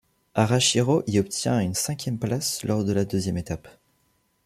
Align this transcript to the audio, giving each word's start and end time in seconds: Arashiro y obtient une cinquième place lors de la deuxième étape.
Arashiro 0.33 1.03
y 1.05 1.19
obtient 1.19 1.59
une 1.59 1.75
cinquième 1.75 2.17
place 2.17 2.63
lors 2.63 2.83
de 2.83 2.91
la 2.91 3.05
deuxième 3.05 3.37
étape. 3.37 3.67